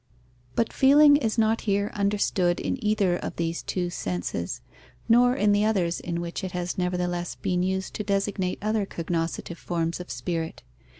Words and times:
_But 0.55 0.73
feeling 0.73 1.15
is 1.15 1.37
not 1.37 1.61
here 1.61 1.91
understood 1.93 2.59
in 2.59 2.83
either 2.83 3.17
of 3.17 3.35
these 3.35 3.61
two 3.61 3.91
senses, 3.91 4.59
nor 5.07 5.35
in 5.35 5.51
the 5.51 5.63
others 5.63 5.99
in 5.99 6.19
which 6.19 6.43
it 6.43 6.53
has 6.53 6.75
nevertheless 6.75 7.35
been 7.35 7.61
used 7.61 7.93
to 7.93 8.03
designate 8.03 8.57
other 8.63 8.87
cognoscitive 8.87 9.59
forms 9.59 9.99
of 9.99 10.09
spirit. 10.09 10.63